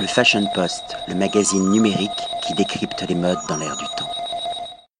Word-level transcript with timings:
Le 0.00 0.06
Fashion 0.06 0.46
Post, 0.54 0.96
le 1.08 1.16
magazine 1.16 1.70
numérique 1.70 2.10
qui 2.46 2.54
décrypte 2.54 3.04
les 3.08 3.16
modes 3.16 3.38
dans 3.48 3.56
l'air 3.56 3.76
du 3.76 3.84
temps. 3.96 4.08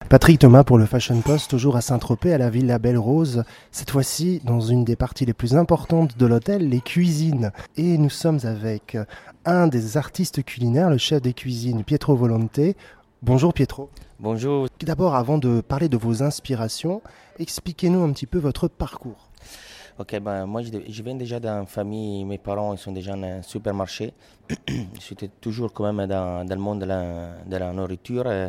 Patrick 0.08 0.40
Thomas 0.40 0.64
pour 0.64 0.76
le 0.76 0.86
Fashion 0.86 1.20
Post, 1.20 1.50
toujours 1.50 1.76
à 1.76 1.82
Saint-Tropez, 1.82 2.32
à 2.32 2.38
la 2.38 2.50
Villa 2.50 2.80
Belle 2.80 2.98
Rose. 2.98 3.44
Cette 3.70 3.92
fois-ci, 3.92 4.40
dans 4.42 4.60
une 4.60 4.84
des 4.84 4.96
parties 4.96 5.24
les 5.24 5.34
plus 5.34 5.54
importantes 5.54 6.18
de 6.18 6.26
l'hôtel, 6.26 6.68
les 6.68 6.80
cuisines. 6.80 7.52
Et 7.76 7.96
nous 7.96 8.10
sommes 8.10 8.40
avec 8.42 8.96
un 9.44 9.68
des 9.68 9.96
artistes 9.96 10.42
culinaires, 10.42 10.90
le 10.90 10.98
chef 10.98 11.22
des 11.22 11.32
cuisines, 11.32 11.84
Pietro 11.84 12.16
Volonte. 12.16 12.58
Bonjour 13.22 13.54
Pietro. 13.54 13.90
Bonjour. 14.18 14.66
D'abord, 14.80 15.14
avant 15.14 15.38
de 15.38 15.60
parler 15.60 15.88
de 15.88 15.96
vos 15.96 16.24
inspirations, 16.24 17.02
expliquez-nous 17.38 18.02
un 18.02 18.12
petit 18.12 18.26
peu 18.26 18.38
votre 18.38 18.66
parcours. 18.66 19.28
Ok, 20.00 20.16
ben, 20.20 20.46
moi 20.46 20.62
je, 20.62 21.02
viens 21.02 21.16
déjà 21.16 21.40
d'une 21.40 21.66
famille, 21.66 22.24
mes 22.24 22.38
parents 22.38 22.72
ils 22.72 22.78
sont 22.78 22.92
déjà 22.92 23.16
dans 23.16 23.24
un 23.24 23.42
supermarché. 23.42 24.14
J'étais 25.00 25.26
toujours 25.26 25.72
quand 25.72 25.92
même 25.92 26.06
dans, 26.06 26.48
le 26.48 26.54
monde 26.56 26.78
de 26.78 26.86
la, 27.56 27.72
nourriture. 27.72 28.22
euh, 28.26 28.48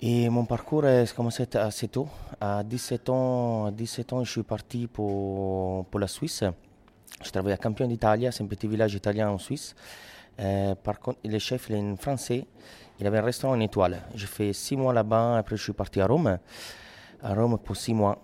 Et 0.00 0.30
mon 0.30 0.46
parcours 0.46 0.86
a 0.86 1.04
commencé 1.14 1.46
assez 1.52 1.88
tôt. 1.88 2.08
À 2.40 2.62
17 2.62 3.10
ans, 3.10 3.66
à 3.66 3.70
17 3.72 4.12
ans 4.14 4.24
je 4.24 4.30
suis 4.30 4.42
parti 4.42 4.86
pour, 4.86 5.84
la 5.98 6.08
Suisse. 6.08 6.44
Je 7.22 7.30
travaillais 7.30 7.54
à 7.54 7.58
Campion 7.58 7.86
d'Italia, 7.86 8.32
c'est 8.32 8.42
un 8.42 8.46
petit 8.46 8.66
village 8.66 8.94
italien 8.94 9.28
en 9.28 9.36
Suisse. 9.36 9.74
Euh, 10.40 10.74
par 10.74 10.98
contre, 10.98 11.18
le 11.26 11.38
chef, 11.38 11.66
il 11.68 11.76
est 11.76 11.96
français. 12.00 12.46
Il 12.98 13.06
avait 13.06 13.18
un 13.18 13.22
restaurant 13.22 13.52
en 13.52 13.60
étoile. 13.60 14.00
J'ai 14.14 14.26
fait 14.26 14.54
six 14.54 14.78
mois 14.78 14.94
là-bas, 14.94 15.36
après 15.36 15.58
je 15.58 15.62
suis 15.62 15.74
parti 15.74 16.00
à 16.00 16.06
Rome. 16.06 16.38
À 17.22 17.34
Rome 17.34 17.58
pour 17.58 17.76
six 17.76 17.92
mois. 17.92 18.18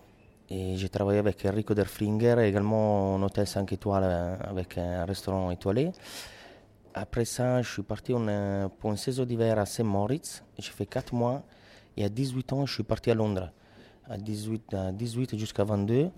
Et 0.51 0.77
j'ai 0.77 0.89
travaillé 0.89 1.19
avec 1.19 1.45
Enrico 1.45 1.75
Derflinger, 1.75 2.37
également 2.47 3.15
en 3.15 3.23
hôtel 3.23 3.47
5 3.47 3.71
étoiles 3.73 4.39
avec 4.41 4.79
un 4.79 5.05
restaurant 5.05 5.51
étoilé. 5.51 5.93
Après 6.95 7.27
ça, 7.27 7.61
je 7.63 7.71
suis 7.71 7.83
parti 7.83 8.15
en, 8.15 8.27
euh, 8.29 8.69
pour 8.69 8.91
une 8.91 8.97
saison 8.97 9.25
d'hiver 9.25 9.59
à 9.59 9.67
Saint-Moritz. 9.67 10.43
J'ai 10.59 10.71
fait 10.71 10.87
4 10.87 11.13
mois. 11.15 11.43
Et 11.97 12.05
à 12.05 12.09
18 12.09 12.53
ans, 12.55 12.65
je 12.67 12.73
suis 12.75 12.83
parti 12.83 13.11
à 13.11 13.15
Londres. 13.15 13.53
À 14.09 14.17
18, 14.17 14.73
à 14.75 14.91
18 14.93 15.37
jusqu'à 15.37 15.65
22. 15.65 16.11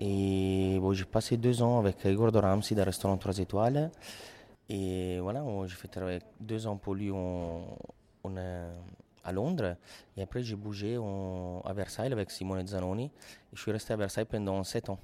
Et 0.00 0.78
bon, 0.80 0.92
j'ai 0.92 1.04
passé 1.04 1.36
deux 1.36 1.60
ans 1.62 1.78
avec 1.80 2.06
Gordon 2.06 2.40
Ramsay 2.42 2.74
d'un 2.76 2.84
restaurant 2.84 3.16
3 3.16 3.38
étoiles. 3.38 3.90
Et 4.68 5.18
voilà, 5.20 5.42
on- 5.42 5.66
j'ai 5.66 5.74
fait 5.76 5.88
travailler 5.88 6.20
deux 6.40 6.66
ans 6.66 6.76
pour 6.76 6.94
lui 6.94 7.10
euh, 7.10 8.72
à 9.24 9.32
Londres. 9.32 9.76
Et 10.16 10.22
après, 10.22 10.42
j'ai 10.42 10.56
bougé 10.56 10.98
en- 10.98 11.60
à 11.64 11.72
Versailles 11.72 12.12
avec 12.12 12.30
Simone 12.30 12.66
Zanoni. 12.66 13.06
Et 13.06 13.10
je 13.56 13.60
suis 13.62 13.72
resté 13.72 13.92
à 13.92 13.96
Versailles 13.96 14.26
pendant 14.26 14.62
sept 14.64 14.88
ans, 14.88 14.98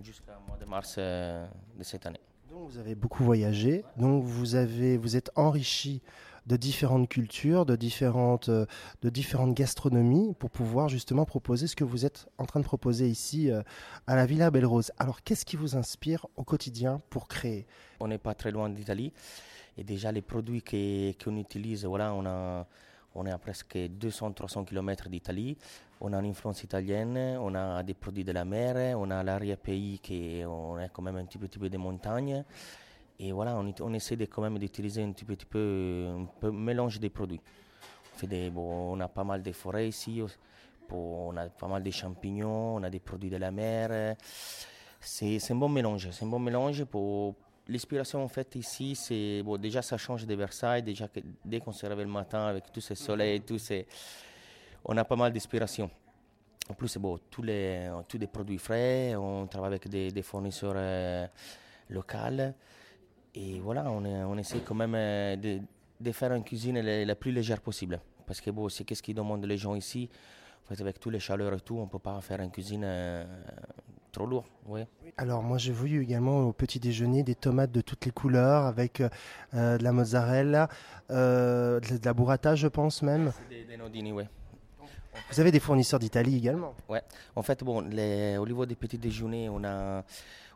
jusqu'au 0.00 0.32
mois 0.46 0.56
de 0.56 0.64
mars 0.64 0.96
euh, 0.98 1.46
de 1.78 1.84
cette 1.84 2.06
année. 2.06 2.20
Donc 2.50 2.70
vous 2.70 2.78
avez 2.78 2.94
beaucoup 2.94 3.24
voyagé, 3.24 3.84
donc 3.98 4.24
vous 4.24 4.54
avez 4.54 4.96
vous 4.96 5.16
êtes 5.16 5.30
enrichi 5.36 6.00
de 6.46 6.56
différentes 6.56 7.06
cultures, 7.10 7.66
de 7.66 7.76
différentes 7.76 8.48
euh, 8.48 8.64
de 9.02 9.10
différentes 9.10 9.52
gastronomies 9.52 10.32
pour 10.38 10.48
pouvoir 10.48 10.88
justement 10.88 11.26
proposer 11.26 11.66
ce 11.66 11.76
que 11.76 11.84
vous 11.84 12.06
êtes 12.06 12.26
en 12.38 12.46
train 12.46 12.60
de 12.60 12.64
proposer 12.64 13.06
ici 13.06 13.50
euh, 13.50 13.60
à 14.06 14.16
la 14.16 14.24
Villa 14.24 14.50
Belle 14.50 14.64
Rose. 14.64 14.92
Alors 14.98 15.22
qu'est-ce 15.22 15.44
qui 15.44 15.56
vous 15.56 15.76
inspire 15.76 16.26
au 16.36 16.42
quotidien 16.44 17.02
pour 17.10 17.28
créer? 17.28 17.66
On 18.00 18.08
n'est 18.08 18.16
pas 18.16 18.34
très 18.34 18.50
loin 18.50 18.70
d'Italie. 18.70 19.12
Et 19.76 19.84
déjà, 19.84 20.10
les 20.10 20.22
produits 20.22 20.62
qu'on 20.62 21.36
utilise, 21.36 21.84
voilà, 21.84 22.12
on, 22.14 22.24
a, 22.26 22.66
on 23.14 23.26
est 23.26 23.30
à 23.30 23.38
presque 23.38 23.76
200-300 23.76 24.64
km 24.64 25.08
d'Italie. 25.08 25.56
On 26.00 26.12
a 26.12 26.18
une 26.18 26.30
influence 26.30 26.62
italienne, 26.62 27.16
on 27.40 27.54
a 27.54 27.82
des 27.82 27.94
produits 27.94 28.24
de 28.24 28.32
la 28.32 28.44
mer, 28.44 28.96
on 28.98 29.10
a 29.10 29.22
l'arrière-pays 29.22 29.98
qui 29.98 30.42
on 30.46 30.78
est 30.78 30.90
quand 30.92 31.02
même 31.02 31.16
un 31.16 31.24
petit, 31.24 31.38
petit 31.38 31.58
peu 31.58 31.68
des 31.68 31.78
montagnes. 31.78 32.44
Et 33.18 33.32
voilà, 33.32 33.56
on, 33.56 33.74
on 33.80 33.92
essaie 33.94 34.14
de, 34.14 34.26
quand 34.26 34.42
même 34.42 34.58
d'utiliser 34.58 35.02
un 35.02 35.10
petit, 35.10 35.24
petit 35.24 35.46
peu 35.46 36.06
un 36.08 36.24
peu 36.40 36.52
mélange 36.52 37.00
des 37.00 37.10
produits. 37.10 37.40
On, 38.14 38.18
fait 38.18 38.28
des, 38.28 38.50
bon, 38.50 38.94
on 38.94 39.00
a 39.00 39.08
pas 39.08 39.24
mal 39.24 39.42
de 39.42 39.50
forêts 39.50 39.88
ici, 39.88 40.22
on 40.90 41.36
a 41.36 41.48
pas 41.48 41.66
mal 41.66 41.82
de 41.82 41.90
champignons, 41.90 42.76
on 42.76 42.82
a 42.82 42.90
des 42.90 43.00
produits 43.00 43.30
de 43.30 43.36
la 43.36 43.50
mer. 43.50 44.16
C'est 45.00 45.38
un 45.50 45.54
bon 45.56 45.68
mélange, 45.68 46.10
c'est 46.12 46.24
un 46.24 46.28
bon 46.28 46.38
mélange 46.38 46.84
pour, 46.84 47.34
L'inspiration 47.68 48.24
en 48.24 48.28
fait 48.28 48.54
ici, 48.56 48.94
c'est 48.94 49.42
bon, 49.42 49.58
déjà 49.58 49.82
ça 49.82 49.98
change 49.98 50.26
de 50.26 50.34
Versailles, 50.34 50.82
déjà 50.82 51.06
dès 51.44 51.60
qu'on 51.60 51.72
se 51.72 51.84
réveille 51.84 52.06
le 52.06 52.10
matin 52.10 52.46
avec 52.46 52.72
tout 52.72 52.80
ce 52.80 52.94
soleil, 52.94 53.42
tout 53.42 53.58
on 54.84 54.96
a 54.96 55.04
pas 55.04 55.16
mal 55.16 55.32
d'inspiration. 55.32 55.90
En 56.70 56.74
plus, 56.74 56.96
bon, 56.96 57.18
tous 57.30 57.42
les 57.42 57.90
tous 58.08 58.18
des 58.18 58.26
produits 58.26 58.58
frais, 58.58 59.14
on 59.16 59.46
travaille 59.46 59.68
avec 59.68 59.88
des, 59.88 60.22
fournisseurs 60.22 60.74
euh, 60.76 61.26
locaux 61.90 62.16
et 63.34 63.60
voilà, 63.60 63.90
on, 63.90 64.04
on 64.04 64.38
essaie 64.38 64.60
quand 64.60 64.74
même 64.74 64.94
euh, 64.94 65.36
de, 66.00 66.12
faire 66.12 66.32
une 66.32 66.44
cuisine 66.44 66.80
la, 66.80 67.14
plus 67.14 67.32
légère 67.32 67.60
possible 67.60 68.00
parce 68.26 68.40
que 68.40 68.50
bon, 68.50 68.68
c'est 68.68 68.84
qu'est-ce 68.84 69.02
qu'ils 69.02 69.14
demandent 69.14 69.44
les 69.44 69.56
gens 69.56 69.74
ici? 69.74 70.08
Avec 70.70 71.00
tous 71.00 71.08
les 71.08 71.20
chaleurs 71.20 71.54
et 71.54 71.60
tout, 71.60 71.78
on 71.78 71.86
peut 71.86 71.98
pas 71.98 72.20
faire 72.20 72.40
une 72.40 72.50
cuisine 72.50 72.82
euh, 72.84 73.24
trop 74.12 74.26
lourde, 74.26 74.46
ouais. 74.66 74.86
Alors 75.16 75.42
moi 75.42 75.58
j'ai 75.58 75.72
vu 75.72 76.02
également 76.02 76.40
au 76.42 76.52
petit 76.52 76.78
déjeuner 76.80 77.22
des 77.22 77.34
tomates 77.34 77.72
de 77.72 77.80
toutes 77.80 78.04
les 78.04 78.10
couleurs 78.12 78.64
avec 78.66 79.00
euh, 79.00 79.78
de 79.78 79.82
la 79.82 79.92
mozzarella, 79.92 80.68
euh, 81.10 81.80
de, 81.80 81.98
la 82.04 82.14
burrata 82.14 82.54
je 82.54 82.68
pense 82.68 83.02
même. 83.02 83.32
Des, 83.50 83.64
des 83.64 83.76
nodini, 83.76 84.12
ouais. 84.12 84.28
Vous 85.30 85.40
avez 85.40 85.50
des 85.50 85.58
fournisseurs 85.60 85.98
d'Italie 85.98 86.36
également. 86.36 86.74
En 87.34 87.42
fait, 87.42 87.64
bon, 87.64 87.80
les- 87.80 88.36
au 88.36 88.46
niveau 88.46 88.64
des 88.66 88.76
petits 88.76 88.98
déjeuners, 88.98 89.48
on 89.48 89.64
a, 89.64 90.04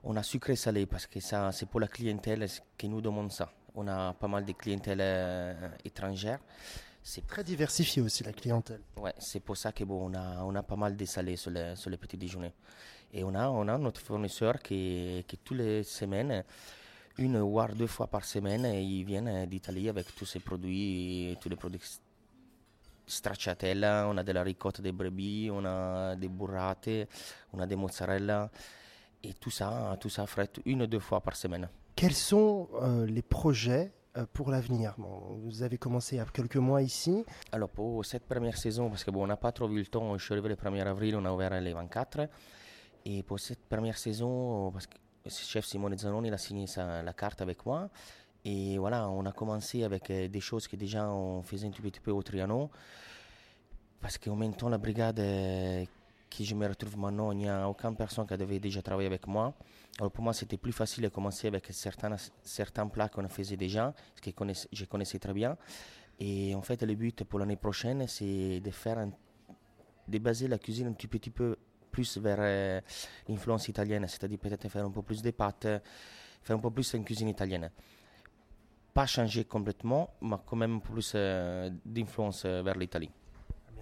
on 0.05 0.15
a 0.17 0.23
sucré 0.23 0.55
salé 0.55 0.87
parce 0.87 1.07
que 1.07 1.19
ça, 1.21 1.51
c'est 1.53 1.67
pour 1.67 1.81
la 1.81 1.89
clientèle 1.89 2.47
qui 2.79 2.89
nous 2.89 3.01
demande 3.01 3.33
ça. 3.33 3.51
On 3.75 3.89
a 3.89 4.13
pas 4.13 4.29
mal 4.29 4.45
de 4.45 4.53
clientèle 4.53 4.99
euh, 5.01 5.69
étrangère. 5.85 6.39
C'est 7.03 7.27
Très 7.27 7.43
diversifié 7.43 8.01
aussi 8.01 8.23
la 8.25 8.33
clientèle. 8.33 8.81
ouais, 8.97 9.15
c'est 9.19 9.41
pour 9.41 9.57
ça 9.57 9.73
que 9.73 9.85
bon, 9.85 10.11
on 10.11 10.15
a, 10.15 10.43
on 10.45 10.55
a 10.55 10.63
pas 10.63 10.77
mal 10.77 10.97
de 10.97 11.05
salé 11.05 11.37
sur 11.37 11.51
les, 11.51 11.75
sur 11.77 11.91
les 11.91 11.97
petits 11.97 12.17
déjeuners. 12.17 12.53
Et 13.13 13.25
on 13.25 13.35
a, 13.35 13.49
on 13.49 13.67
a 13.69 13.77
notre 13.77 14.01
fournisseur 14.01 14.59
qui, 14.61 15.25
qui 15.27 15.37
toutes 15.39 15.59
les 15.59 15.83
semaines, 15.83 16.45
une 17.19 17.39
voire 17.41 17.75
deux 17.75 17.87
fois 17.89 18.07
par 18.07 18.25
semaine, 18.25 18.65
ils 18.65 19.05
viennent 19.05 19.47
d'Italie 19.47 19.89
avec 19.89 20.15
tous 20.15 20.25
ces 20.25 20.41
produits, 20.41 21.37
tous 21.41 21.49
les 21.49 21.57
produits 21.57 21.81
stracciatella, 23.07 24.07
on 24.09 24.17
a 24.17 24.23
de 24.23 24.33
la 24.33 24.43
ricotta 24.43 24.81
de 24.83 24.91
brebis, 24.91 25.51
on 25.53 25.65
a 25.65 26.17
des 26.17 26.29
burrate, 26.29 27.09
on 27.53 27.61
a 27.61 27.67
des 27.67 27.77
mozzarella 27.77 28.51
et 29.23 29.35
tout 29.35 29.51
ça, 29.51 29.97
tout 30.01 30.09
ça 30.09 30.25
une 30.65 30.83
ou 30.83 30.87
deux 30.87 31.01
fois 31.01 31.21
par 31.21 31.37
semaine. 31.37 31.69
Quels 31.95 32.15
sont 32.15 32.69
euh, 32.81 33.07
les 33.07 33.23
projets 33.23 33.93
pour 34.33 34.51
l'avenir 34.51 34.95
Vous 34.99 35.63
avez 35.63 35.79
commencé 35.79 36.17
il 36.17 36.19
y 36.19 36.23
a 36.23 36.27
quelques 36.27 36.57
mois 36.57 36.83
ici. 36.83 37.25
Alors 37.51 37.69
pour 37.69 38.05
cette 38.05 38.25
première 38.25 38.57
saison, 38.57 38.89
parce 38.89 39.05
que 39.05 39.11
bon, 39.11 39.25
on 39.25 39.27
n'a 39.27 39.37
pas 39.37 39.53
trop 39.53 39.69
vu 39.69 39.79
le 39.79 39.87
temps, 39.87 40.17
je 40.19 40.25
suis 40.25 40.33
arrivé 40.35 40.49
le 40.51 40.57
1er 40.57 40.87
avril, 40.87 41.17
on 41.17 41.25
a 41.25 41.33
ouvert 41.33 41.59
les 41.61 41.73
24. 41.73 42.29
Et 43.05 43.23
pour 43.23 43.41
cette 43.41 43.65
première 43.69 43.99
saison, 43.99 44.71
parce 44.71 44.87
que 44.87 44.97
le 45.25 45.31
chef 45.31 45.65
Simone 45.65 45.97
Zanoni 45.99 46.31
a 46.31 46.39
signé 46.39 46.67
la 46.77 47.13
carte 47.13 47.41
avec 47.41 47.65
moi. 47.65 47.89
Et 48.45 48.77
voilà, 48.79 49.09
on 49.09 49.25
a 49.25 49.33
commencé 49.33 49.85
avec 49.85 50.11
euh, 50.11 50.29
des 50.29 50.41
choses 50.41 50.67
que 50.67 50.75
déjà 50.75 51.09
on 51.09 51.43
faisait 51.43 51.69
un 51.69 51.71
petit 51.71 52.01
peu 52.01 52.11
au 52.11 52.23
Trianon. 52.23 52.71
Parce 54.01 54.19
qu'en 54.19 54.35
même 54.35 54.55
temps, 54.55 54.69
la 54.69 54.79
brigade 54.79 55.21
euh, 55.21 55.85
qui 56.33 56.45
je 56.45 56.55
me 56.55 56.67
retrouve 56.67 56.97
maintenant, 56.99 57.33
il 57.33 57.39
n'y 57.39 57.49
a 57.49 57.69
aucune 57.69 57.95
personne 57.95 58.27
qui 58.27 58.35
avait 58.35 58.59
déjà 58.59 58.83
travaillé 58.83 59.07
avec 59.07 59.27
moi. 59.27 59.55
Alors 59.99 60.11
pour 60.11 60.25
moi, 60.25 60.33
c'était 60.33 60.57
plus 60.57 60.73
facile 60.73 61.05
de 61.05 61.09
commencer 61.09 61.47
avec 61.47 61.67
certains, 61.71 62.17
certains 62.43 62.89
plats 62.89 63.09
qu'on 63.09 63.29
faisait 63.29 63.57
déjà, 63.57 63.95
ce 64.17 64.31
que 64.31 64.31
je 64.73 64.85
connaissais, 64.87 65.19
très 65.19 65.33
bien. 65.33 65.57
Et 66.19 66.55
en 66.55 66.63
fait, 66.63 66.83
le 66.83 66.95
but 66.95 67.25
pour 67.25 67.39
l'année 67.39 67.57
prochaine, 67.57 68.07
c'est 68.07 68.61
de 68.61 68.71
faire 68.71 69.07
de 70.09 70.19
baser 70.19 70.49
la 70.49 70.59
cuisine 70.59 70.89
un 70.89 70.93
petit, 70.93 71.09
petit 71.09 71.31
peu 71.31 71.57
plus 71.91 72.17
vers 72.19 72.39
euh, 72.41 72.81
l'influence 73.29 73.69
italienne, 73.69 74.07
c'est-à-dire 74.09 74.39
peut-être 74.39 74.69
faire 74.69 74.85
un 74.85 74.91
peu 74.91 75.03
plus 75.03 75.21
de 75.23 75.31
pâtes, 75.31 75.69
faire 76.43 76.57
un 76.57 76.61
peu 76.61 76.71
plus 76.71 76.95
une 76.95 77.05
cuisine 77.05 77.29
italienne. 77.29 77.71
Pas 78.95 79.07
changer 79.07 79.45
complètement, 79.45 80.11
mais 80.23 80.37
quand 80.47 80.57
même 80.57 80.81
plus 80.81 81.13
euh, 81.15 81.71
d'influence 81.85 82.45
euh, 82.47 82.63
vers 82.63 82.77
l'Italie. 82.77 83.11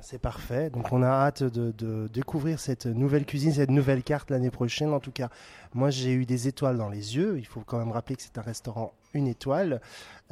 C'est 0.02 0.20
parfait. 0.20 0.70
Donc 0.70 0.92
on 0.92 1.02
a 1.02 1.08
hâte 1.08 1.42
de, 1.42 1.72
de 1.72 2.08
découvrir 2.08 2.58
cette 2.58 2.86
nouvelle 2.86 3.26
cuisine, 3.26 3.52
cette 3.52 3.70
nouvelle 3.70 4.02
carte 4.02 4.30
l'année 4.30 4.50
prochaine. 4.50 4.92
En 4.92 5.00
tout 5.00 5.12
cas, 5.12 5.28
moi 5.74 5.90
j'ai 5.90 6.12
eu 6.12 6.26
des 6.26 6.48
étoiles 6.48 6.76
dans 6.76 6.88
les 6.88 7.16
yeux. 7.16 7.38
Il 7.38 7.46
faut 7.46 7.60
quand 7.60 7.78
même 7.78 7.92
rappeler 7.92 8.16
que 8.16 8.22
c'est 8.22 8.38
un 8.38 8.42
restaurant 8.42 8.92
une 9.14 9.26
étoile. 9.26 9.80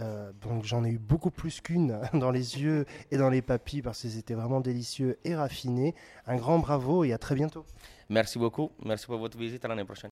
Euh, 0.01 0.31
donc 0.43 0.65
j'en 0.65 0.85
ai 0.85 0.91
eu 0.91 0.99
beaucoup 0.99 1.31
plus 1.31 1.61
qu'une 1.61 1.99
dans 2.15 2.31
les 2.31 2.61
yeux 2.61 2.87
et 3.11 3.17
dans 3.17 3.31
les 3.31 3.43
papilles 3.43 3.83
parce 3.83 4.03
que 4.03 4.09
c'était 4.09 4.35
vraiment 4.35 4.61
délicieux 4.61 5.19
et 5.25 5.35
raffiné. 5.35 5.95
Un 6.27 6.37
grand 6.37 6.59
bravo 6.59 7.05
et 7.05 7.13
à 7.13 7.19
très 7.19 7.35
bientôt. 7.35 7.65
Merci 8.09 8.39
beaucoup, 8.39 8.71
merci 8.85 9.07
pour 9.07 9.19
votre 9.19 9.37
visite 9.37 9.65
à 9.65 9.69
l'année 9.69 9.85
prochaine. 9.85 10.11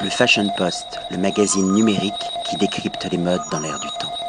Le 0.00 0.10
Fashion 0.10 0.48
Post, 0.56 1.00
le 1.10 1.18
magazine 1.18 1.72
numérique 1.72 2.14
qui 2.48 2.56
décrypte 2.56 3.04
les 3.10 3.18
modes 3.18 3.40
dans 3.50 3.60
l'air 3.60 3.78
du 3.80 3.88
temps. 3.98 4.27